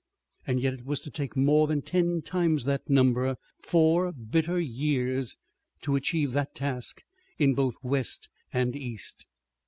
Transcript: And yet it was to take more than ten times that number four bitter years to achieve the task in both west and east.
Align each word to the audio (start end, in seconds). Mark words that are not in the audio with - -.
And 0.47 0.59
yet 0.59 0.73
it 0.73 0.83
was 0.83 0.99
to 1.01 1.11
take 1.11 1.37
more 1.37 1.67
than 1.67 1.83
ten 1.83 2.23
times 2.23 2.63
that 2.63 2.89
number 2.89 3.35
four 3.61 4.11
bitter 4.11 4.59
years 4.59 5.37
to 5.83 5.95
achieve 5.95 6.31
the 6.33 6.47
task 6.55 7.03
in 7.37 7.53
both 7.53 7.75
west 7.83 8.27
and 8.51 8.75
east. 8.75 9.27